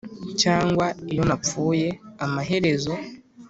[0.41, 1.87] cyangwa iyo napfuye
[2.25, 2.93] amaherezo,